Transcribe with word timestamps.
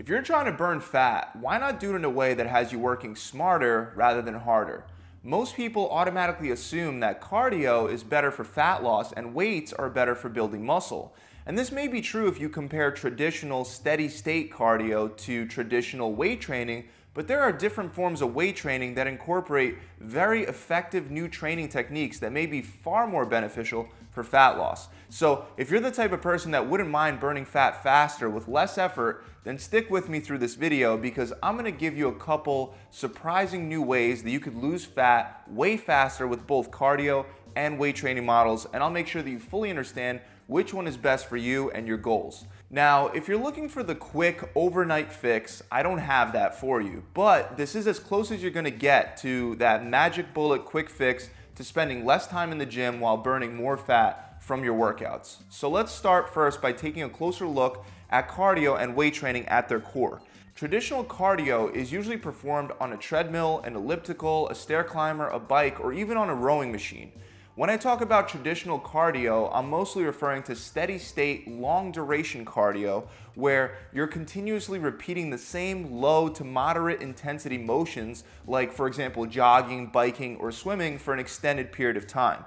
If 0.00 0.08
you're 0.08 0.22
trying 0.22 0.46
to 0.46 0.52
burn 0.52 0.80
fat, 0.80 1.36
why 1.36 1.58
not 1.58 1.78
do 1.78 1.92
it 1.92 1.96
in 1.96 2.06
a 2.06 2.08
way 2.08 2.32
that 2.32 2.46
has 2.46 2.72
you 2.72 2.78
working 2.78 3.14
smarter 3.14 3.92
rather 3.94 4.22
than 4.22 4.32
harder? 4.32 4.86
Most 5.22 5.54
people 5.54 5.90
automatically 5.90 6.52
assume 6.52 7.00
that 7.00 7.20
cardio 7.20 7.86
is 7.92 8.02
better 8.02 8.30
for 8.30 8.42
fat 8.42 8.82
loss 8.82 9.12
and 9.12 9.34
weights 9.34 9.74
are 9.74 9.90
better 9.90 10.14
for 10.14 10.30
building 10.30 10.64
muscle. 10.64 11.14
And 11.44 11.58
this 11.58 11.70
may 11.70 11.86
be 11.86 12.00
true 12.00 12.28
if 12.28 12.40
you 12.40 12.48
compare 12.48 12.90
traditional 12.90 13.62
steady 13.62 14.08
state 14.08 14.50
cardio 14.50 15.14
to 15.18 15.46
traditional 15.46 16.14
weight 16.14 16.40
training, 16.40 16.88
but 17.14 17.26
there 17.26 17.40
are 17.40 17.52
different 17.52 17.92
forms 17.92 18.22
of 18.22 18.34
weight 18.34 18.56
training 18.56 18.94
that 18.94 19.06
incorporate 19.06 19.78
very 19.98 20.44
effective 20.44 21.10
new 21.10 21.28
training 21.28 21.68
techniques 21.68 22.18
that 22.18 22.32
may 22.32 22.46
be 22.46 22.62
far 22.62 23.06
more 23.06 23.26
beneficial 23.26 23.88
for 24.10 24.24
fat 24.24 24.58
loss. 24.58 24.88
So, 25.08 25.46
if 25.56 25.70
you're 25.70 25.80
the 25.80 25.90
type 25.90 26.12
of 26.12 26.20
person 26.20 26.50
that 26.52 26.68
wouldn't 26.68 26.90
mind 26.90 27.20
burning 27.20 27.44
fat 27.44 27.82
faster 27.82 28.28
with 28.28 28.48
less 28.48 28.78
effort, 28.78 29.24
then 29.44 29.58
stick 29.58 29.90
with 29.90 30.08
me 30.08 30.20
through 30.20 30.38
this 30.38 30.54
video 30.54 30.96
because 30.96 31.32
I'm 31.42 31.56
gonna 31.56 31.70
give 31.70 31.96
you 31.96 32.08
a 32.08 32.14
couple 32.14 32.74
surprising 32.90 33.68
new 33.68 33.82
ways 33.82 34.22
that 34.22 34.30
you 34.30 34.40
could 34.40 34.56
lose 34.56 34.84
fat 34.84 35.44
way 35.48 35.76
faster 35.76 36.26
with 36.26 36.46
both 36.46 36.70
cardio 36.70 37.26
and 37.56 37.78
weight 37.78 37.96
training 37.96 38.26
models, 38.26 38.66
and 38.72 38.82
I'll 38.82 38.90
make 38.90 39.06
sure 39.06 39.22
that 39.22 39.30
you 39.30 39.38
fully 39.38 39.70
understand 39.70 40.20
which 40.46 40.74
one 40.74 40.86
is 40.86 40.96
best 40.96 41.28
for 41.28 41.36
you 41.36 41.70
and 41.70 41.86
your 41.86 41.96
goals. 41.96 42.44
Now, 42.72 43.08
if 43.08 43.26
you're 43.26 43.36
looking 43.36 43.68
for 43.68 43.82
the 43.82 43.96
quick 43.96 44.48
overnight 44.54 45.12
fix, 45.12 45.60
I 45.72 45.82
don't 45.82 45.98
have 45.98 46.32
that 46.34 46.60
for 46.60 46.80
you, 46.80 47.02
but 47.14 47.56
this 47.56 47.74
is 47.74 47.88
as 47.88 47.98
close 47.98 48.30
as 48.30 48.42
you're 48.42 48.52
gonna 48.52 48.70
get 48.70 49.16
to 49.22 49.56
that 49.56 49.84
magic 49.84 50.32
bullet 50.32 50.64
quick 50.64 50.88
fix 50.88 51.30
to 51.56 51.64
spending 51.64 52.04
less 52.04 52.28
time 52.28 52.52
in 52.52 52.58
the 52.58 52.66
gym 52.66 53.00
while 53.00 53.16
burning 53.16 53.56
more 53.56 53.76
fat 53.76 54.40
from 54.40 54.62
your 54.62 54.78
workouts. 54.78 55.38
So 55.48 55.68
let's 55.68 55.90
start 55.90 56.32
first 56.32 56.62
by 56.62 56.70
taking 56.70 57.02
a 57.02 57.08
closer 57.08 57.44
look 57.44 57.84
at 58.08 58.28
cardio 58.28 58.80
and 58.80 58.94
weight 58.94 59.14
training 59.14 59.48
at 59.48 59.68
their 59.68 59.80
core. 59.80 60.22
Traditional 60.54 61.02
cardio 61.02 61.74
is 61.74 61.90
usually 61.90 62.18
performed 62.18 62.70
on 62.80 62.92
a 62.92 62.96
treadmill, 62.96 63.62
an 63.64 63.74
elliptical, 63.74 64.48
a 64.48 64.54
stair 64.54 64.84
climber, 64.84 65.26
a 65.26 65.40
bike, 65.40 65.80
or 65.80 65.92
even 65.92 66.16
on 66.16 66.30
a 66.30 66.34
rowing 66.36 66.70
machine. 66.70 67.10
When 67.56 67.68
I 67.68 67.76
talk 67.76 68.00
about 68.00 68.28
traditional 68.28 68.78
cardio, 68.78 69.50
I'm 69.52 69.68
mostly 69.68 70.04
referring 70.04 70.44
to 70.44 70.54
steady 70.54 70.98
state, 70.98 71.48
long 71.48 71.90
duration 71.90 72.44
cardio, 72.44 73.08
where 73.34 73.76
you're 73.92 74.06
continuously 74.06 74.78
repeating 74.78 75.30
the 75.30 75.36
same 75.36 75.90
low 75.90 76.28
to 76.28 76.44
moderate 76.44 77.02
intensity 77.02 77.58
motions, 77.58 78.22
like, 78.46 78.72
for 78.72 78.86
example, 78.86 79.26
jogging, 79.26 79.88
biking, 79.88 80.36
or 80.36 80.52
swimming 80.52 80.96
for 80.96 81.12
an 81.12 81.18
extended 81.18 81.72
period 81.72 81.96
of 81.96 82.06
time. 82.06 82.44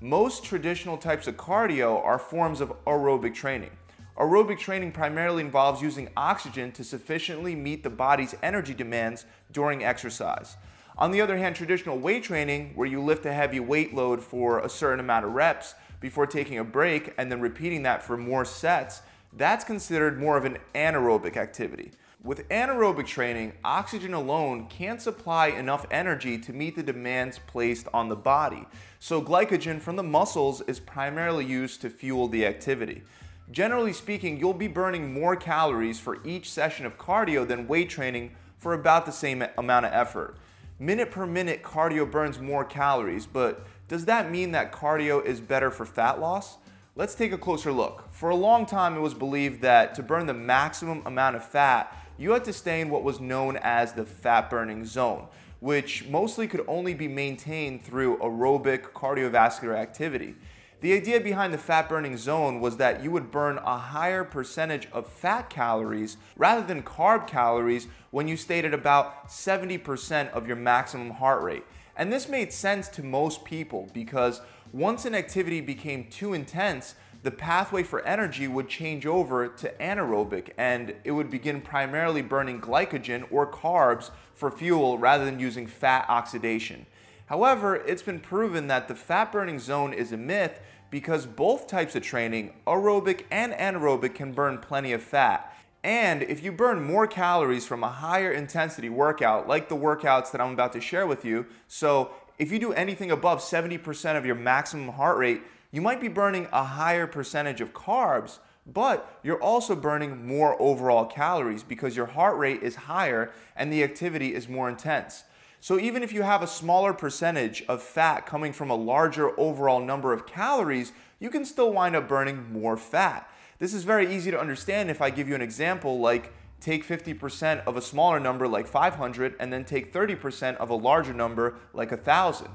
Most 0.00 0.44
traditional 0.44 0.98
types 0.98 1.26
of 1.26 1.36
cardio 1.36 2.02
are 2.04 2.18
forms 2.18 2.60
of 2.60 2.72
aerobic 2.84 3.34
training. 3.34 3.72
Aerobic 4.16 4.60
training 4.60 4.92
primarily 4.92 5.42
involves 5.42 5.82
using 5.82 6.08
oxygen 6.16 6.70
to 6.72 6.84
sufficiently 6.84 7.56
meet 7.56 7.82
the 7.82 7.90
body's 7.90 8.36
energy 8.40 8.72
demands 8.72 9.26
during 9.50 9.82
exercise. 9.82 10.56
On 10.96 11.10
the 11.10 11.20
other 11.20 11.36
hand, 11.36 11.56
traditional 11.56 11.98
weight 11.98 12.22
training, 12.22 12.70
where 12.76 12.86
you 12.86 13.02
lift 13.02 13.26
a 13.26 13.32
heavy 13.32 13.58
weight 13.58 13.92
load 13.92 14.22
for 14.22 14.60
a 14.60 14.68
certain 14.68 15.00
amount 15.00 15.24
of 15.24 15.32
reps 15.32 15.74
before 16.00 16.26
taking 16.26 16.58
a 16.58 16.64
break 16.64 17.12
and 17.18 17.32
then 17.32 17.40
repeating 17.40 17.82
that 17.82 18.02
for 18.02 18.16
more 18.16 18.44
sets, 18.44 19.02
that's 19.32 19.64
considered 19.64 20.20
more 20.20 20.36
of 20.36 20.44
an 20.44 20.58
anaerobic 20.72 21.36
activity. 21.36 21.90
With 22.22 22.48
anaerobic 22.48 23.06
training, 23.06 23.54
oxygen 23.64 24.14
alone 24.14 24.68
can't 24.68 25.02
supply 25.02 25.48
enough 25.48 25.84
energy 25.90 26.38
to 26.38 26.52
meet 26.52 26.76
the 26.76 26.82
demands 26.82 27.40
placed 27.44 27.88
on 27.92 28.08
the 28.08 28.16
body. 28.16 28.64
So 29.00 29.20
glycogen 29.20 29.80
from 29.80 29.96
the 29.96 30.04
muscles 30.04 30.60
is 30.62 30.78
primarily 30.78 31.44
used 31.44 31.80
to 31.80 31.90
fuel 31.90 32.28
the 32.28 32.46
activity. 32.46 33.02
Generally 33.50 33.94
speaking, 33.94 34.38
you'll 34.38 34.54
be 34.54 34.68
burning 34.68 35.12
more 35.12 35.34
calories 35.34 35.98
for 35.98 36.24
each 36.24 36.50
session 36.50 36.86
of 36.86 36.98
cardio 36.98 37.46
than 37.46 37.66
weight 37.66 37.90
training 37.90 38.36
for 38.58 38.72
about 38.72 39.04
the 39.06 39.12
same 39.12 39.44
amount 39.58 39.86
of 39.86 39.92
effort 39.92 40.38
minute 40.78 41.10
per 41.10 41.26
minute 41.26 41.62
cardio 41.62 42.10
burns 42.10 42.38
more 42.38 42.64
calories, 42.64 43.26
but 43.26 43.66
does 43.88 44.06
that 44.06 44.30
mean 44.30 44.52
that 44.52 44.72
cardio 44.72 45.24
is 45.24 45.40
better 45.40 45.70
for 45.70 45.84
fat 45.84 46.20
loss? 46.20 46.58
Let's 46.96 47.14
take 47.14 47.32
a 47.32 47.38
closer 47.38 47.72
look. 47.72 48.12
For 48.12 48.30
a 48.30 48.36
long 48.36 48.66
time, 48.66 48.96
it 48.96 49.00
was 49.00 49.14
believed 49.14 49.62
that 49.62 49.94
to 49.96 50.02
burn 50.02 50.26
the 50.26 50.34
maximum 50.34 51.02
amount 51.04 51.36
of 51.36 51.44
fat, 51.44 51.92
you 52.16 52.30
had 52.30 52.44
to 52.44 52.52
stay 52.52 52.80
in 52.80 52.88
what 52.88 53.02
was 53.02 53.20
known 53.20 53.56
as 53.60 53.92
the 53.92 54.04
fat 54.04 54.48
burning 54.48 54.84
zone, 54.84 55.26
which 55.60 56.06
mostly 56.08 56.46
could 56.46 56.64
only 56.68 56.94
be 56.94 57.08
maintained 57.08 57.82
through 57.84 58.18
aerobic 58.18 58.92
cardiovascular 58.92 59.76
activity. 59.76 60.36
The 60.84 60.92
idea 60.92 61.18
behind 61.18 61.54
the 61.54 61.56
fat 61.56 61.88
burning 61.88 62.18
zone 62.18 62.60
was 62.60 62.76
that 62.76 63.02
you 63.02 63.10
would 63.10 63.30
burn 63.30 63.56
a 63.56 63.78
higher 63.78 64.22
percentage 64.22 64.86
of 64.92 65.08
fat 65.08 65.48
calories 65.48 66.18
rather 66.36 66.60
than 66.60 66.82
carb 66.82 67.26
calories 67.26 67.86
when 68.10 68.28
you 68.28 68.36
stayed 68.36 68.66
at 68.66 68.74
about 68.74 69.28
70% 69.30 70.30
of 70.32 70.46
your 70.46 70.56
maximum 70.56 71.12
heart 71.12 71.42
rate. 71.42 71.64
And 71.96 72.12
this 72.12 72.28
made 72.28 72.52
sense 72.52 72.88
to 72.88 73.02
most 73.02 73.46
people 73.46 73.88
because 73.94 74.42
once 74.74 75.06
an 75.06 75.14
activity 75.14 75.62
became 75.62 76.10
too 76.10 76.34
intense, 76.34 76.96
the 77.22 77.30
pathway 77.30 77.82
for 77.82 78.04
energy 78.04 78.46
would 78.46 78.68
change 78.68 79.06
over 79.06 79.48
to 79.48 79.72
anaerobic 79.80 80.50
and 80.58 80.94
it 81.02 81.12
would 81.12 81.30
begin 81.30 81.62
primarily 81.62 82.20
burning 82.20 82.60
glycogen 82.60 83.24
or 83.30 83.50
carbs 83.50 84.10
for 84.34 84.50
fuel 84.50 84.98
rather 84.98 85.24
than 85.24 85.40
using 85.40 85.66
fat 85.66 86.04
oxidation. 86.10 86.84
However, 87.26 87.76
it's 87.76 88.02
been 88.02 88.20
proven 88.20 88.66
that 88.66 88.88
the 88.88 88.94
fat 88.94 89.32
burning 89.32 89.58
zone 89.58 89.92
is 89.92 90.12
a 90.12 90.16
myth 90.16 90.60
because 90.90 91.26
both 91.26 91.66
types 91.66 91.96
of 91.96 92.02
training, 92.02 92.52
aerobic 92.66 93.24
and 93.30 93.52
anaerobic, 93.54 94.14
can 94.14 94.32
burn 94.32 94.58
plenty 94.58 94.92
of 94.92 95.02
fat. 95.02 95.50
And 95.82 96.22
if 96.22 96.42
you 96.42 96.52
burn 96.52 96.82
more 96.82 97.06
calories 97.06 97.66
from 97.66 97.82
a 97.82 97.90
higher 97.90 98.32
intensity 98.32 98.88
workout, 98.88 99.48
like 99.48 99.68
the 99.68 99.76
workouts 99.76 100.32
that 100.32 100.40
I'm 100.40 100.52
about 100.52 100.72
to 100.74 100.80
share 100.80 101.06
with 101.06 101.24
you, 101.24 101.46
so 101.66 102.10
if 102.38 102.50
you 102.50 102.58
do 102.58 102.72
anything 102.72 103.10
above 103.10 103.40
70% 103.40 104.16
of 104.16 104.24
your 104.24 104.34
maximum 104.34 104.88
heart 104.90 105.18
rate, 105.18 105.42
you 105.72 105.82
might 105.82 106.00
be 106.00 106.08
burning 106.08 106.48
a 106.52 106.64
higher 106.64 107.06
percentage 107.06 107.60
of 107.60 107.72
carbs, 107.72 108.38
but 108.66 109.18
you're 109.22 109.42
also 109.42 109.74
burning 109.74 110.26
more 110.26 110.60
overall 110.60 111.04
calories 111.04 111.62
because 111.62 111.96
your 111.96 112.06
heart 112.06 112.38
rate 112.38 112.62
is 112.62 112.76
higher 112.76 113.32
and 113.56 113.72
the 113.72 113.82
activity 113.82 114.34
is 114.34 114.48
more 114.48 114.68
intense. 114.68 115.24
So 115.64 115.78
even 115.78 116.02
if 116.02 116.12
you 116.12 116.20
have 116.20 116.42
a 116.42 116.46
smaller 116.46 116.92
percentage 116.92 117.64
of 117.68 117.82
fat 117.82 118.26
coming 118.26 118.52
from 118.52 118.68
a 118.68 118.74
larger 118.74 119.30
overall 119.40 119.80
number 119.80 120.12
of 120.12 120.26
calories, 120.26 120.92
you 121.18 121.30
can 121.30 121.46
still 121.46 121.72
wind 121.72 121.96
up 121.96 122.06
burning 122.06 122.52
more 122.52 122.76
fat. 122.76 123.30
This 123.58 123.72
is 123.72 123.82
very 123.82 124.14
easy 124.14 124.30
to 124.30 124.38
understand 124.38 124.90
if 124.90 125.00
I 125.00 125.08
give 125.08 125.26
you 125.26 125.34
an 125.34 125.40
example 125.40 126.00
like 126.00 126.34
take 126.60 126.86
50% 126.86 127.64
of 127.64 127.78
a 127.78 127.80
smaller 127.80 128.20
number 128.20 128.46
like 128.46 128.66
500 128.66 129.36
and 129.40 129.50
then 129.50 129.64
take 129.64 129.90
30% 129.90 130.56
of 130.56 130.68
a 130.68 130.74
larger 130.74 131.14
number 131.14 131.54
like 131.72 131.92
1000. 131.92 132.48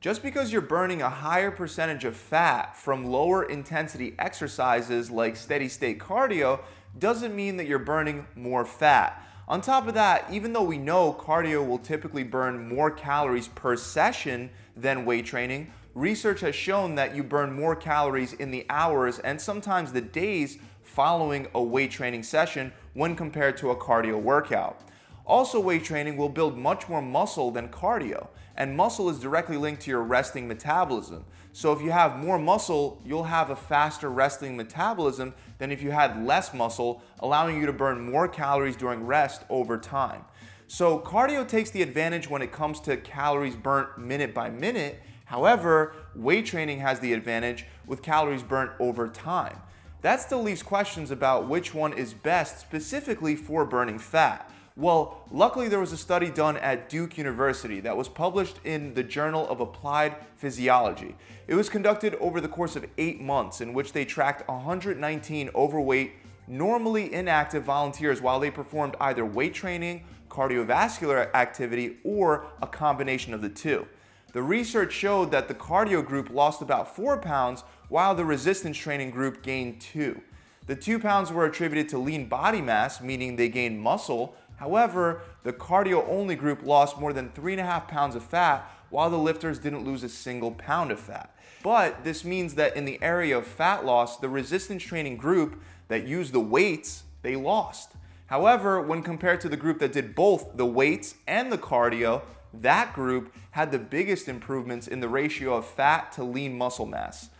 Just 0.00 0.22
because 0.22 0.52
you're 0.52 0.60
burning 0.60 1.02
a 1.02 1.10
higher 1.10 1.50
percentage 1.50 2.04
of 2.04 2.14
fat 2.14 2.76
from 2.76 3.06
lower 3.06 3.42
intensity 3.42 4.14
exercises 4.20 5.10
like 5.10 5.34
steady 5.34 5.68
state 5.68 5.98
cardio 5.98 6.60
doesn't 6.96 7.34
mean 7.34 7.56
that 7.56 7.66
you're 7.66 7.80
burning 7.80 8.24
more 8.36 8.64
fat. 8.64 9.20
On 9.48 9.60
top 9.60 9.88
of 9.88 9.94
that, 9.94 10.26
even 10.30 10.52
though 10.52 10.62
we 10.62 10.78
know 10.78 11.12
cardio 11.12 11.66
will 11.66 11.78
typically 11.78 12.22
burn 12.22 12.68
more 12.68 12.90
calories 12.90 13.48
per 13.48 13.76
session 13.76 14.50
than 14.76 15.04
weight 15.04 15.26
training, 15.26 15.72
research 15.94 16.40
has 16.40 16.54
shown 16.54 16.94
that 16.94 17.16
you 17.16 17.22
burn 17.24 17.52
more 17.52 17.74
calories 17.74 18.32
in 18.34 18.50
the 18.50 18.64
hours 18.70 19.18
and 19.18 19.40
sometimes 19.40 19.92
the 19.92 20.00
days 20.00 20.58
following 20.82 21.48
a 21.54 21.62
weight 21.62 21.90
training 21.90 22.22
session 22.22 22.72
when 22.94 23.16
compared 23.16 23.56
to 23.56 23.70
a 23.70 23.76
cardio 23.76 24.20
workout. 24.20 24.80
Also, 25.24 25.60
weight 25.60 25.84
training 25.84 26.16
will 26.16 26.28
build 26.28 26.58
much 26.58 26.88
more 26.88 27.00
muscle 27.00 27.50
than 27.50 27.68
cardio, 27.68 28.28
and 28.56 28.76
muscle 28.76 29.08
is 29.08 29.20
directly 29.20 29.56
linked 29.56 29.82
to 29.82 29.90
your 29.90 30.02
resting 30.02 30.48
metabolism. 30.48 31.24
So, 31.52 31.72
if 31.72 31.80
you 31.80 31.92
have 31.92 32.18
more 32.18 32.38
muscle, 32.38 33.00
you'll 33.04 33.24
have 33.24 33.50
a 33.50 33.56
faster 33.56 34.10
resting 34.10 34.56
metabolism 34.56 35.34
than 35.58 35.70
if 35.70 35.80
you 35.80 35.92
had 35.92 36.24
less 36.24 36.52
muscle, 36.52 37.02
allowing 37.20 37.60
you 37.60 37.66
to 37.66 37.72
burn 37.72 38.10
more 38.10 38.26
calories 38.26 38.76
during 38.76 39.06
rest 39.06 39.44
over 39.48 39.78
time. 39.78 40.24
So, 40.66 40.98
cardio 40.98 41.46
takes 41.46 41.70
the 41.70 41.82
advantage 41.82 42.28
when 42.28 42.42
it 42.42 42.50
comes 42.50 42.80
to 42.80 42.96
calories 42.96 43.56
burnt 43.56 43.98
minute 43.98 44.34
by 44.34 44.50
minute. 44.50 45.02
However, 45.26 45.94
weight 46.14 46.46
training 46.46 46.80
has 46.80 46.98
the 47.00 47.12
advantage 47.12 47.66
with 47.86 48.02
calories 48.02 48.42
burnt 48.42 48.72
over 48.80 49.06
time. 49.06 49.58
That 50.00 50.20
still 50.20 50.42
leaves 50.42 50.62
questions 50.62 51.10
about 51.10 51.48
which 51.48 51.74
one 51.74 51.92
is 51.92 52.12
best 52.12 52.58
specifically 52.58 53.36
for 53.36 53.64
burning 53.64 54.00
fat. 54.00 54.50
Well, 54.74 55.26
luckily 55.30 55.68
there 55.68 55.80
was 55.80 55.92
a 55.92 55.98
study 55.98 56.30
done 56.30 56.56
at 56.56 56.88
Duke 56.88 57.18
University 57.18 57.80
that 57.80 57.94
was 57.94 58.08
published 58.08 58.58
in 58.64 58.94
the 58.94 59.02
Journal 59.02 59.46
of 59.48 59.60
Applied 59.60 60.16
Physiology. 60.36 61.14
It 61.46 61.54
was 61.54 61.68
conducted 61.68 62.14
over 62.14 62.40
the 62.40 62.48
course 62.48 62.74
of 62.74 62.86
eight 62.96 63.20
months 63.20 63.60
in 63.60 63.74
which 63.74 63.92
they 63.92 64.06
tracked 64.06 64.48
119 64.48 65.50
overweight, 65.54 66.12
normally 66.48 67.12
inactive 67.12 67.64
volunteers 67.64 68.22
while 68.22 68.40
they 68.40 68.50
performed 68.50 68.96
either 68.98 69.26
weight 69.26 69.52
training, 69.52 70.04
cardiovascular 70.30 71.30
activity, 71.34 71.98
or 72.02 72.46
a 72.62 72.66
combination 72.66 73.34
of 73.34 73.42
the 73.42 73.50
two. 73.50 73.86
The 74.32 74.42
research 74.42 74.94
showed 74.94 75.30
that 75.32 75.48
the 75.48 75.54
cardio 75.54 76.02
group 76.02 76.30
lost 76.30 76.62
about 76.62 76.96
four 76.96 77.18
pounds 77.18 77.62
while 77.90 78.14
the 78.14 78.24
resistance 78.24 78.78
training 78.78 79.10
group 79.10 79.42
gained 79.42 79.82
two. 79.82 80.22
The 80.66 80.76
2 80.76 81.00
pounds 81.00 81.32
were 81.32 81.44
attributed 81.44 81.88
to 81.88 81.98
lean 81.98 82.26
body 82.28 82.60
mass, 82.60 83.00
meaning 83.00 83.34
they 83.34 83.48
gained 83.48 83.80
muscle. 83.80 84.36
However, 84.62 85.22
the 85.42 85.52
cardio 85.52 86.08
only 86.08 86.36
group 86.36 86.62
lost 86.62 86.96
more 86.96 87.12
than 87.12 87.30
3.5 87.30 87.88
pounds 87.88 88.14
of 88.14 88.22
fat, 88.22 88.64
while 88.90 89.10
the 89.10 89.18
lifters 89.18 89.58
didn't 89.58 89.84
lose 89.84 90.04
a 90.04 90.08
single 90.08 90.52
pound 90.52 90.92
of 90.92 91.00
fat. 91.00 91.34
But 91.64 92.04
this 92.04 92.24
means 92.24 92.54
that 92.54 92.76
in 92.76 92.84
the 92.84 93.02
area 93.02 93.36
of 93.36 93.44
fat 93.44 93.84
loss, 93.84 94.18
the 94.18 94.28
resistance 94.28 94.84
training 94.84 95.16
group 95.16 95.60
that 95.88 96.06
used 96.06 96.32
the 96.32 96.38
weights, 96.38 97.02
they 97.22 97.34
lost. 97.34 97.94
However, 98.26 98.80
when 98.80 99.02
compared 99.02 99.40
to 99.40 99.48
the 99.48 99.56
group 99.56 99.80
that 99.80 99.90
did 99.90 100.14
both 100.14 100.56
the 100.56 100.64
weights 100.64 101.16
and 101.26 101.50
the 101.50 101.58
cardio, 101.58 102.22
that 102.54 102.92
group 102.92 103.34
had 103.50 103.72
the 103.72 103.80
biggest 103.80 104.28
improvements 104.28 104.86
in 104.86 105.00
the 105.00 105.08
ratio 105.08 105.56
of 105.56 105.66
fat 105.66 106.12
to 106.12 106.22
lean 106.22 106.56
muscle 106.56 106.86
mass. 106.86 107.30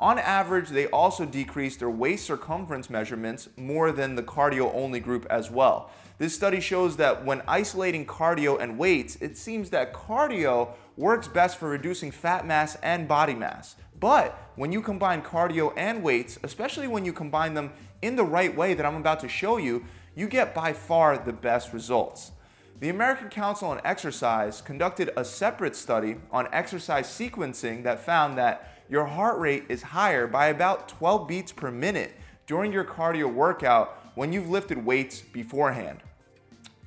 On 0.00 0.18
average, 0.18 0.70
they 0.70 0.86
also 0.86 1.26
decreased 1.26 1.80
their 1.80 1.90
waist 1.90 2.24
circumference 2.24 2.88
measurements 2.88 3.50
more 3.58 3.92
than 3.92 4.14
the 4.14 4.22
cardio 4.22 4.74
only 4.74 4.98
group 4.98 5.26
as 5.28 5.50
well. 5.50 5.90
This 6.16 6.34
study 6.34 6.58
shows 6.58 6.96
that 6.96 7.26
when 7.26 7.42
isolating 7.46 8.06
cardio 8.06 8.58
and 8.58 8.78
weights, 8.78 9.16
it 9.16 9.36
seems 9.36 9.68
that 9.70 9.92
cardio 9.92 10.70
works 10.96 11.28
best 11.28 11.58
for 11.58 11.68
reducing 11.68 12.10
fat 12.10 12.46
mass 12.46 12.76
and 12.82 13.06
body 13.06 13.34
mass. 13.34 13.76
But 14.00 14.52
when 14.56 14.72
you 14.72 14.80
combine 14.80 15.20
cardio 15.20 15.74
and 15.76 16.02
weights, 16.02 16.38
especially 16.42 16.88
when 16.88 17.04
you 17.04 17.12
combine 17.12 17.52
them 17.52 17.70
in 18.00 18.16
the 18.16 18.24
right 18.24 18.56
way 18.56 18.72
that 18.72 18.86
I'm 18.86 18.96
about 18.96 19.20
to 19.20 19.28
show 19.28 19.58
you, 19.58 19.84
you 20.14 20.28
get 20.28 20.54
by 20.54 20.72
far 20.72 21.18
the 21.18 21.34
best 21.34 21.74
results. 21.74 22.32
The 22.80 22.88
American 22.88 23.28
Council 23.28 23.68
on 23.68 23.82
Exercise 23.84 24.62
conducted 24.62 25.10
a 25.14 25.26
separate 25.26 25.76
study 25.76 26.16
on 26.30 26.48
exercise 26.50 27.06
sequencing 27.06 27.82
that 27.82 28.00
found 28.00 28.38
that 28.38 28.79
your 28.90 29.06
heart 29.06 29.38
rate 29.38 29.66
is 29.68 29.82
higher 29.82 30.26
by 30.26 30.48
about 30.48 30.88
12 30.88 31.28
beats 31.28 31.52
per 31.52 31.70
minute 31.70 32.12
during 32.48 32.72
your 32.72 32.84
cardio 32.84 33.32
workout 33.32 34.10
when 34.16 34.32
you've 34.32 34.50
lifted 34.50 34.84
weights 34.84 35.20
beforehand. 35.20 36.00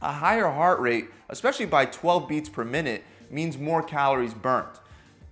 A 0.01 0.11
higher 0.11 0.49
heart 0.49 0.81
rate, 0.81 1.05
especially 1.29 1.65
by 1.65 1.85
12 1.85 2.27
beats 2.27 2.49
per 2.49 2.65
minute, 2.65 3.05
means 3.31 3.57
more 3.57 3.81
calories 3.81 4.33
burnt. 4.33 4.81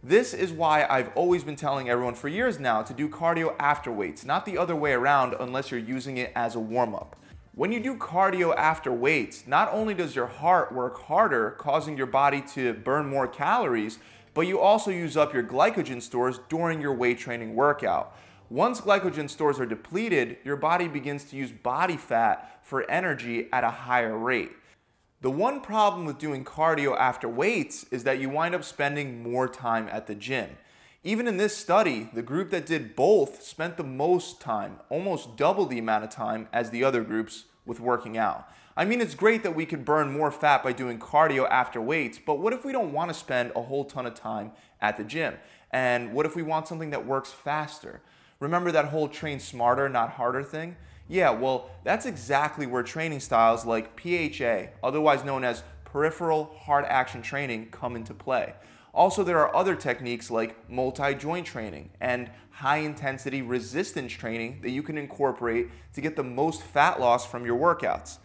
This 0.02 0.34
is 0.34 0.54
why 0.54 0.88
I've 0.90 1.12
always 1.14 1.44
been 1.44 1.58
telling 1.58 1.90
everyone 1.90 2.16
for 2.16 2.30
years 2.30 2.58
now 2.58 2.82
to 2.84 2.94
do 2.94 3.10
cardio 3.10 3.54
after 3.60 3.92
weights, 3.92 4.24
not 4.24 4.46
the 4.46 4.58
other 4.58 4.76
way 4.76 4.94
around 4.94 5.36
unless 5.42 5.72
you're 5.72 5.80
using 5.80 6.16
it 6.16 6.32
as 6.38 6.56
a 6.56 6.60
warm 6.60 6.96
up. 6.96 7.18
When 7.54 7.74
you 7.74 7.82
do 7.82 7.98
cardio 7.98 8.56
after 8.56 8.94
weights, 8.94 9.46
not 9.46 9.70
only 9.74 9.94
does 9.94 10.16
your 10.16 10.28
heart 10.28 10.72
work 10.72 11.02
harder, 11.02 11.52
causing 11.52 11.98
your 11.98 12.08
body 12.08 12.42
to 12.54 12.74
burn 12.74 13.10
more 13.10 13.28
calories, 13.28 14.00
but 14.34 14.48
you 14.48 14.60
also 14.60 14.92
use 14.92 15.18
up 15.18 15.34
your 15.34 15.44
glycogen 15.44 16.02
stores 16.02 16.40
during 16.50 16.82
your 16.82 16.94
weight 16.94 17.20
training 17.20 17.56
workout. 17.56 18.16
Once 18.50 18.82
glycogen 18.82 19.30
stores 19.30 19.60
are 19.60 19.66
depleted, 19.66 20.38
your 20.44 20.58
body 20.58 20.88
begins 20.88 21.24
to 21.24 21.36
use 21.36 21.52
body 21.52 21.98
fat 21.98 22.60
for 22.64 22.90
energy 22.90 23.48
at 23.52 23.64
a 23.64 23.70
higher 23.70 24.18
rate. 24.18 24.52
The 25.22 25.32
one 25.32 25.62
problem 25.62 26.06
with 26.06 26.18
doing 26.18 26.44
cardio 26.44 26.98
after 26.98 27.30
weights 27.30 27.86
is 27.92 28.04
that 28.06 28.20
you 28.20 28.30
wind 28.30 28.56
up 28.56 28.64
spending 28.64 29.22
more 29.22 29.48
time 29.48 29.88
at 29.92 30.08
the 30.08 30.16
gym. 30.16 30.50
Even 31.04 31.28
in 31.28 31.38
this 31.38 31.56
study, 31.56 32.10
the 32.14 32.22
group 32.22 32.50
that 32.52 32.66
did 32.66 32.96
both 32.96 33.42
spent 33.42 33.78
the 33.78 33.84
most 33.84 34.42
time, 34.42 34.80
almost 34.90 35.36
double 35.36 35.66
the 35.66 35.80
amount 35.80 36.04
of 36.04 36.10
time 36.10 36.48
as 36.52 36.70
the 36.70 36.84
other 36.84 37.04
groups 37.04 37.46
with 37.66 37.80
working 37.80 38.18
out. 38.18 38.48
I 38.78 38.86
mean, 38.86 39.02
it's 39.02 39.16
great 39.16 39.44
that 39.44 39.54
we 39.54 39.66
could 39.66 39.84
burn 39.84 40.14
more 40.14 40.32
fat 40.32 40.64
by 40.64 40.72
doing 40.72 40.98
cardio 40.98 41.50
after 41.50 41.82
weights, 41.82 42.18
but 42.26 42.40
what 42.40 42.54
if 42.54 42.64
we 42.64 42.72
don't 42.72 42.94
want 42.94 43.10
to 43.10 43.14
spend 43.14 43.52
a 43.54 43.62
whole 43.62 43.84
ton 43.84 44.06
of 44.06 44.14
time 44.14 44.52
at 44.80 44.96
the 44.96 45.04
gym? 45.04 45.34
And 45.72 46.14
what 46.14 46.26
if 46.26 46.38
we 46.38 46.42
want 46.42 46.70
something 46.70 46.90
that 46.92 47.06
works 47.06 47.32
faster? 47.32 48.02
Remember 48.40 48.72
that 48.72 48.86
whole 48.86 49.10
train 49.10 49.42
smarter, 49.42 49.90
not 49.90 50.12
harder 50.12 50.42
thing? 50.42 50.78
Yeah, 51.10 51.32
well, 51.32 51.70
that's 51.84 52.06
exactly 52.06 52.66
where 52.66 52.82
training 52.82 53.20
styles 53.20 53.66
like 53.66 54.00
PHA, 54.00 54.68
otherwise 54.82 55.26
known 55.26 55.44
as 55.44 55.64
peripheral 55.84 56.56
heart 56.58 56.86
action 56.88 57.22
training, 57.22 57.68
come 57.72 57.98
into 57.98 58.14
play. 58.14 58.54
Also, 58.94 59.22
there 59.24 59.40
are 59.40 59.54
other 59.54 59.76
techniques 59.76 60.32
like 60.32 60.70
multi-joint 60.70 61.46
training 61.46 61.90
and 62.00 62.30
high 62.52 62.78
intensity 62.78 63.42
resistance 63.42 64.14
training 64.14 64.60
that 64.62 64.72
you 64.72 64.82
can 64.82 64.98
incorporate 64.98 65.70
to 65.94 66.00
get 66.00 66.16
the 66.16 66.24
most 66.24 66.62
fat 66.62 67.02
loss 67.02 67.26
from 67.26 67.46
your 67.46 67.58
workouts. 67.58 68.18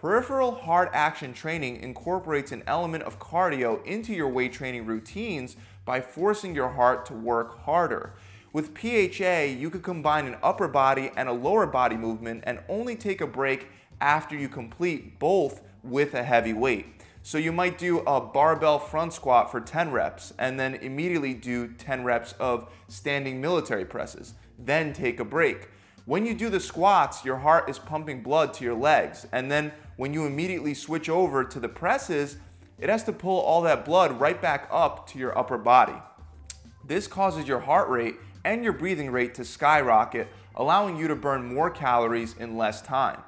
Peripheral 0.00 0.54
heart 0.54 0.90
action 0.92 1.32
training 1.32 1.82
incorporates 1.82 2.52
an 2.52 2.62
element 2.68 3.02
of 3.02 3.18
cardio 3.18 3.84
into 3.84 4.12
your 4.12 4.28
weight 4.28 4.52
training 4.52 4.86
routines 4.86 5.56
by 5.84 6.00
forcing 6.00 6.54
your 6.54 6.68
heart 6.68 7.04
to 7.04 7.14
work 7.14 7.64
harder. 7.64 8.14
With 8.52 8.78
PHA, 8.78 9.58
you 9.58 9.70
could 9.70 9.82
combine 9.82 10.28
an 10.28 10.36
upper 10.40 10.68
body 10.68 11.10
and 11.16 11.28
a 11.28 11.32
lower 11.32 11.66
body 11.66 11.96
movement 11.96 12.44
and 12.46 12.60
only 12.68 12.94
take 12.94 13.20
a 13.20 13.26
break 13.26 13.70
after 14.00 14.36
you 14.36 14.48
complete 14.48 15.18
both 15.18 15.62
with 15.82 16.14
a 16.14 16.22
heavy 16.22 16.52
weight. 16.52 16.86
So 17.24 17.36
you 17.36 17.50
might 17.50 17.76
do 17.76 17.98
a 18.06 18.20
barbell 18.20 18.78
front 18.78 19.12
squat 19.14 19.50
for 19.50 19.60
10 19.60 19.90
reps 19.90 20.32
and 20.38 20.60
then 20.60 20.76
immediately 20.76 21.34
do 21.34 21.72
10 21.72 22.04
reps 22.04 22.34
of 22.38 22.70
standing 22.86 23.40
military 23.40 23.84
presses, 23.84 24.34
then 24.60 24.92
take 24.92 25.18
a 25.18 25.24
break. 25.24 25.70
When 26.04 26.24
you 26.24 26.34
do 26.34 26.48
the 26.48 26.60
squats, 26.60 27.22
your 27.22 27.36
heart 27.36 27.68
is 27.68 27.78
pumping 27.78 28.22
blood 28.22 28.54
to 28.54 28.64
your 28.64 28.76
legs. 28.76 29.26
And 29.30 29.50
then 29.50 29.72
when 29.98 30.14
you 30.14 30.26
immediately 30.26 30.74
switch 30.74 31.08
over 31.08 31.42
to 31.42 31.58
the 31.58 31.68
presses, 31.68 32.36
it 32.78 32.88
has 32.88 33.02
to 33.02 33.12
pull 33.12 33.40
all 33.40 33.62
that 33.62 33.84
blood 33.84 34.20
right 34.20 34.40
back 34.40 34.68
up 34.70 35.08
to 35.08 35.18
your 35.18 35.36
upper 35.36 35.58
body. 35.58 36.00
This 36.86 37.08
causes 37.08 37.48
your 37.48 37.58
heart 37.58 37.88
rate 37.88 38.14
and 38.44 38.62
your 38.62 38.72
breathing 38.72 39.10
rate 39.10 39.34
to 39.34 39.44
skyrocket, 39.44 40.28
allowing 40.54 40.96
you 40.96 41.08
to 41.08 41.16
burn 41.16 41.52
more 41.52 41.68
calories 41.68 42.36
in 42.38 42.56
less 42.56 42.80
time. 42.80 43.20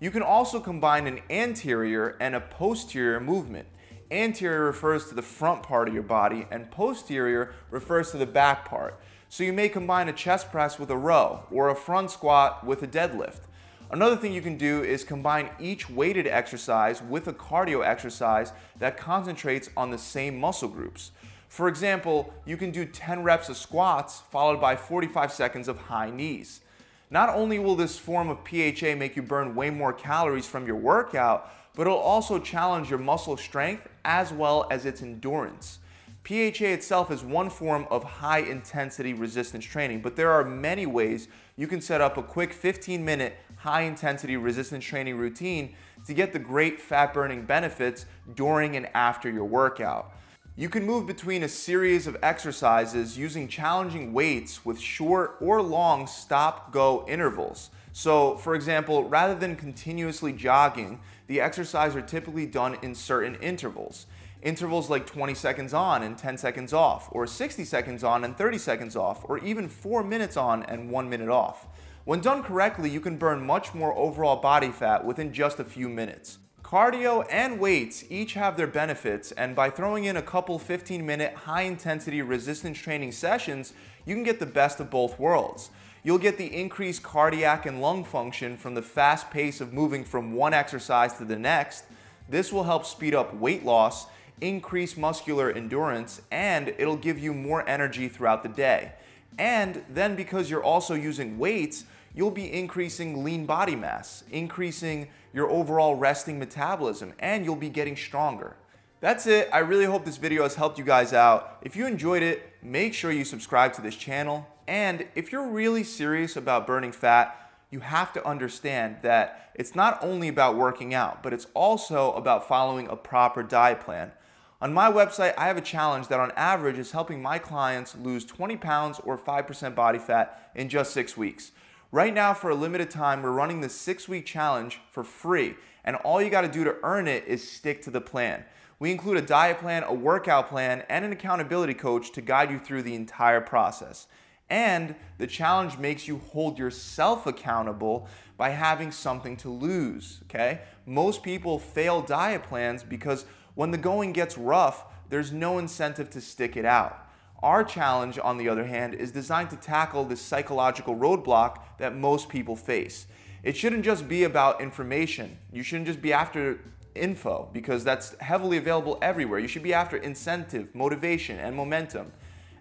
You 0.00 0.10
can 0.10 0.22
also 0.22 0.58
combine 0.58 1.06
an 1.06 1.20
anterior 1.30 2.16
and 2.18 2.34
a 2.34 2.40
posterior 2.40 3.20
movement. 3.20 3.68
Anterior 4.10 4.64
refers 4.64 5.08
to 5.08 5.14
the 5.14 5.22
front 5.22 5.62
part 5.62 5.86
of 5.86 5.94
your 5.94 6.02
body 6.02 6.48
and 6.50 6.68
posterior 6.72 7.54
refers 7.70 8.10
to 8.10 8.16
the 8.16 8.26
back 8.26 8.68
part. 8.68 8.98
So 9.28 9.44
you 9.44 9.52
may 9.52 9.68
combine 9.68 10.08
a 10.08 10.12
chest 10.12 10.50
press 10.50 10.76
with 10.76 10.90
a 10.90 10.96
row 10.96 11.44
or 11.52 11.68
a 11.68 11.76
front 11.76 12.10
squat 12.10 12.66
with 12.66 12.82
a 12.82 12.88
deadlift. 12.88 13.42
Another 13.90 14.16
thing 14.16 14.32
you 14.32 14.42
can 14.42 14.56
do 14.56 14.82
is 14.82 15.04
combine 15.04 15.48
each 15.60 15.88
weighted 15.88 16.26
exercise 16.26 17.00
with 17.00 17.28
a 17.28 17.32
cardio 17.32 17.86
exercise 17.86 18.52
that 18.80 18.96
concentrates 18.96 19.70
on 19.76 19.90
the 19.90 19.98
same 19.98 20.40
muscle 20.40 20.68
groups. 20.68 21.12
For 21.48 21.68
example, 21.68 22.34
you 22.44 22.56
can 22.56 22.72
do 22.72 22.84
10 22.84 23.22
reps 23.22 23.48
of 23.48 23.56
squats 23.56 24.22
followed 24.32 24.60
by 24.60 24.74
45 24.74 25.32
seconds 25.32 25.68
of 25.68 25.78
high 25.78 26.10
knees. 26.10 26.62
Not 27.10 27.28
only 27.28 27.60
will 27.60 27.76
this 27.76 27.96
form 27.96 28.28
of 28.28 28.38
PHA 28.38 28.96
make 28.96 29.14
you 29.14 29.22
burn 29.22 29.54
way 29.54 29.70
more 29.70 29.92
calories 29.92 30.48
from 30.48 30.66
your 30.66 30.76
workout, 30.76 31.52
but 31.76 31.82
it'll 31.82 31.96
also 31.98 32.40
challenge 32.40 32.90
your 32.90 32.98
muscle 32.98 33.36
strength 33.36 33.86
as 34.04 34.32
well 34.32 34.66
as 34.68 34.84
its 34.84 35.00
endurance. 35.00 35.78
PHA 36.26 36.66
itself 36.66 37.12
is 37.12 37.22
one 37.22 37.48
form 37.50 37.86
of 37.88 38.02
high 38.02 38.40
intensity 38.40 39.14
resistance 39.14 39.64
training, 39.64 40.00
but 40.00 40.16
there 40.16 40.32
are 40.32 40.42
many 40.42 40.84
ways 40.84 41.28
you 41.54 41.68
can 41.68 41.80
set 41.80 42.00
up 42.00 42.16
a 42.16 42.22
quick 42.22 42.52
15 42.52 43.04
minute 43.04 43.36
high 43.58 43.82
intensity 43.82 44.36
resistance 44.36 44.84
training 44.84 45.16
routine 45.16 45.76
to 46.04 46.14
get 46.14 46.32
the 46.32 46.38
great 46.40 46.80
fat 46.80 47.14
burning 47.14 47.42
benefits 47.42 48.06
during 48.34 48.74
and 48.74 48.88
after 48.92 49.30
your 49.30 49.44
workout. 49.44 50.16
You 50.56 50.68
can 50.68 50.84
move 50.84 51.06
between 51.06 51.44
a 51.44 51.48
series 51.48 52.08
of 52.08 52.16
exercises 52.24 53.16
using 53.16 53.46
challenging 53.46 54.12
weights 54.12 54.64
with 54.64 54.80
short 54.80 55.36
or 55.40 55.62
long 55.62 56.08
stop 56.08 56.72
go 56.72 57.04
intervals. 57.06 57.70
So, 57.92 58.36
for 58.38 58.56
example, 58.56 59.04
rather 59.04 59.36
than 59.36 59.54
continuously 59.54 60.32
jogging, 60.32 60.98
the 61.28 61.40
exercises 61.40 61.94
are 61.94 62.02
typically 62.02 62.46
done 62.46 62.78
in 62.82 62.96
certain 62.96 63.36
intervals. 63.36 64.06
Intervals 64.42 64.90
like 64.90 65.06
20 65.06 65.34
seconds 65.34 65.72
on 65.72 66.02
and 66.02 66.16
10 66.16 66.38
seconds 66.38 66.72
off, 66.72 67.08
or 67.10 67.26
60 67.26 67.64
seconds 67.64 68.04
on 68.04 68.24
and 68.24 68.36
30 68.36 68.58
seconds 68.58 68.96
off, 68.96 69.24
or 69.28 69.38
even 69.38 69.68
4 69.68 70.04
minutes 70.04 70.36
on 70.36 70.62
and 70.64 70.90
1 70.90 71.08
minute 71.08 71.28
off. 71.28 71.66
When 72.04 72.20
done 72.20 72.42
correctly, 72.42 72.88
you 72.88 73.00
can 73.00 73.16
burn 73.16 73.44
much 73.44 73.74
more 73.74 73.96
overall 73.96 74.36
body 74.36 74.70
fat 74.70 75.04
within 75.04 75.32
just 75.32 75.58
a 75.58 75.64
few 75.64 75.88
minutes. 75.88 76.38
Cardio 76.62 77.24
and 77.30 77.60
weights 77.60 78.04
each 78.10 78.34
have 78.34 78.56
their 78.56 78.66
benefits, 78.66 79.32
and 79.32 79.54
by 79.54 79.70
throwing 79.70 80.04
in 80.04 80.16
a 80.16 80.22
couple 80.22 80.58
15 80.58 81.06
minute 81.06 81.32
high 81.32 81.62
intensity 81.62 82.22
resistance 82.22 82.78
training 82.78 83.12
sessions, 83.12 83.72
you 84.04 84.14
can 84.14 84.24
get 84.24 84.40
the 84.40 84.46
best 84.46 84.80
of 84.80 84.90
both 84.90 85.18
worlds. 85.18 85.70
You'll 86.02 86.18
get 86.18 86.38
the 86.38 86.54
increased 86.54 87.02
cardiac 87.02 87.66
and 87.66 87.80
lung 87.80 88.04
function 88.04 88.56
from 88.56 88.74
the 88.74 88.82
fast 88.82 89.30
pace 89.30 89.60
of 89.60 89.72
moving 89.72 90.04
from 90.04 90.32
one 90.32 90.54
exercise 90.54 91.14
to 91.14 91.24
the 91.24 91.38
next. 91.38 91.84
This 92.28 92.52
will 92.52 92.64
help 92.64 92.84
speed 92.84 93.14
up 93.14 93.34
weight 93.34 93.64
loss 93.64 94.06
increase 94.40 94.96
muscular 94.96 95.50
endurance, 95.50 96.22
and 96.30 96.68
it'll 96.78 96.96
give 96.96 97.18
you 97.18 97.32
more 97.32 97.68
energy 97.68 98.08
throughout 98.08 98.42
the 98.42 98.48
day. 98.48 98.92
And 99.38 99.84
then 99.88 100.16
because 100.16 100.50
you're 100.50 100.64
also 100.64 100.94
using 100.94 101.38
weights, 101.38 101.84
you'll 102.14 102.30
be 102.30 102.52
increasing 102.52 103.22
lean 103.22 103.46
body 103.46 103.76
mass, 103.76 104.24
increasing 104.30 105.08
your 105.32 105.50
overall 105.50 105.94
resting 105.94 106.38
metabolism, 106.38 107.12
and 107.18 107.44
you'll 107.44 107.56
be 107.56 107.68
getting 107.68 107.96
stronger. 107.96 108.56
That's 109.00 109.26
it. 109.26 109.50
I 109.52 109.58
really 109.58 109.84
hope 109.84 110.06
this 110.06 110.16
video 110.16 110.42
has 110.42 110.54
helped 110.54 110.78
you 110.78 110.84
guys 110.84 111.12
out. 111.12 111.58
If 111.62 111.76
you 111.76 111.86
enjoyed 111.86 112.22
it, 112.22 112.54
make 112.62 112.94
sure 112.94 113.12
you 113.12 113.24
subscribe 113.24 113.74
to 113.74 113.82
this 113.82 113.94
channel. 113.94 114.46
And 114.66 115.06
if 115.14 115.30
you're 115.30 115.46
really 115.46 115.84
serious 115.84 116.36
about 116.36 116.66
burning 116.66 116.92
fat, 116.92 117.52
you 117.70 117.80
have 117.80 118.12
to 118.14 118.26
understand 118.26 118.96
that 119.02 119.50
it's 119.54 119.74
not 119.74 120.02
only 120.02 120.28
about 120.28 120.56
working 120.56 120.94
out, 120.94 121.22
but 121.22 121.32
it's 121.34 121.46
also 121.52 122.12
about 122.12 122.48
following 122.48 122.88
a 122.88 122.96
proper 122.96 123.42
diet 123.42 123.80
plan. 123.80 124.12
On 124.58 124.72
my 124.72 124.90
website, 124.90 125.34
I 125.36 125.48
have 125.48 125.58
a 125.58 125.62
challenge 125.62 126.08
that 126.08 126.18
on 126.18 126.32
average 126.34 126.78
is 126.78 126.92
helping 126.92 127.20
my 127.20 127.38
clients 127.38 127.94
lose 127.94 128.24
20 128.24 128.56
pounds 128.56 128.98
or 129.04 129.18
5% 129.18 129.74
body 129.74 129.98
fat 129.98 130.50
in 130.54 130.70
just 130.70 130.94
six 130.94 131.14
weeks. 131.14 131.52
Right 131.92 132.14
now, 132.14 132.32
for 132.32 132.48
a 132.48 132.54
limited 132.54 132.90
time, 132.90 133.22
we're 133.22 133.32
running 133.32 133.60
the 133.60 133.68
six 133.68 134.08
week 134.08 134.24
challenge 134.24 134.80
for 134.90 135.04
free, 135.04 135.56
and 135.84 135.96
all 135.96 136.22
you 136.22 136.30
gotta 136.30 136.48
do 136.48 136.64
to 136.64 136.76
earn 136.82 137.06
it 137.06 137.24
is 137.26 137.48
stick 137.48 137.82
to 137.82 137.90
the 137.90 138.00
plan. 138.00 138.44
We 138.78 138.90
include 138.90 139.18
a 139.18 139.22
diet 139.22 139.58
plan, 139.58 139.84
a 139.84 139.92
workout 139.92 140.48
plan, 140.48 140.84
and 140.88 141.04
an 141.04 141.12
accountability 141.12 141.74
coach 141.74 142.10
to 142.12 142.22
guide 142.22 142.50
you 142.50 142.58
through 142.58 142.82
the 142.82 142.94
entire 142.94 143.42
process. 143.42 144.06
And 144.48 144.94
the 145.18 145.26
challenge 145.26 145.76
makes 145.76 146.08
you 146.08 146.18
hold 146.18 146.58
yourself 146.58 147.26
accountable 147.26 148.08
by 148.38 148.50
having 148.50 148.90
something 148.90 149.36
to 149.38 149.50
lose, 149.50 150.20
okay? 150.24 150.60
Most 150.86 151.22
people 151.22 151.58
fail 151.58 152.00
diet 152.00 152.44
plans 152.44 152.82
because 152.82 153.26
when 153.56 153.72
the 153.72 153.78
going 153.78 154.12
gets 154.12 154.38
rough, 154.38 154.84
there's 155.08 155.32
no 155.32 155.58
incentive 155.58 156.10
to 156.10 156.20
stick 156.20 156.56
it 156.56 156.64
out. 156.64 157.08
Our 157.42 157.64
challenge, 157.64 158.18
on 158.22 158.38
the 158.38 158.48
other 158.48 158.66
hand, 158.66 158.94
is 158.94 159.10
designed 159.10 159.50
to 159.50 159.56
tackle 159.56 160.04
this 160.04 160.20
psychological 160.20 160.94
roadblock 160.94 161.58
that 161.78 161.96
most 161.96 162.28
people 162.28 162.54
face. 162.54 163.06
It 163.42 163.56
shouldn't 163.56 163.84
just 163.84 164.08
be 164.08 164.24
about 164.24 164.60
information. 164.60 165.38
You 165.52 165.62
shouldn't 165.62 165.86
just 165.86 166.02
be 166.02 166.12
after 166.12 166.60
info 166.94 167.48
because 167.52 167.82
that's 167.82 168.18
heavily 168.20 168.58
available 168.58 168.98
everywhere. 169.00 169.38
You 169.38 169.48
should 169.48 169.62
be 169.62 169.74
after 169.74 169.96
incentive, 169.96 170.74
motivation, 170.74 171.38
and 171.38 171.56
momentum. 171.56 172.12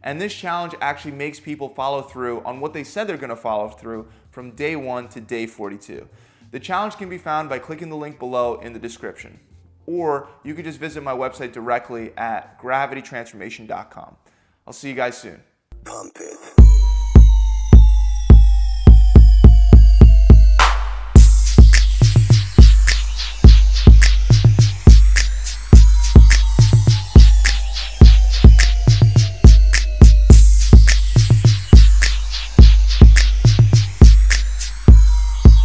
And 0.01 0.21
this 0.21 0.33
challenge 0.33 0.75
actually 0.79 1.13
makes 1.13 1.39
people 1.39 1.69
follow 1.69 2.01
through 2.01 2.41
on 2.43 2.59
what 2.59 2.73
they 2.73 2.83
said 2.83 3.07
they're 3.07 3.17
gonna 3.17 3.35
follow 3.35 3.69
through 3.69 4.07
from 4.29 4.51
day 4.51 4.75
one 4.75 5.09
to 5.09 5.19
day 5.19 5.45
42. 5.45 6.07
The 6.51 6.59
challenge 6.59 6.95
can 6.95 7.09
be 7.09 7.17
found 7.17 7.49
by 7.49 7.59
clicking 7.59 7.89
the 7.89 7.97
link 7.97 8.19
below 8.19 8.59
in 8.59 8.71
the 8.73 8.79
description. 8.79 9.39
Or 9.87 10.27
you 10.43 10.53
could 10.55 10.65
just 10.65 10.79
visit 10.79 11.03
my 11.03 11.13
website 11.13 11.51
directly 11.51 12.11
at 12.17 12.59
gravitytransformation.com. 12.59 14.15
I'll 14.65 14.73
see 14.73 14.89
you 14.89 14.95
guys 14.95 15.17
soon. 15.17 15.41
Pump 15.83 16.17
it. 16.19 16.94